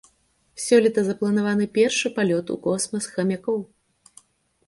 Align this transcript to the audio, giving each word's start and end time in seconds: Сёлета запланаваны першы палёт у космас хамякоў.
Сёлета 0.63 1.01
запланаваны 1.09 1.67
першы 1.75 2.07
палёт 2.17 2.47
у 2.55 2.57
космас 2.65 3.05
хамякоў. 3.17 3.59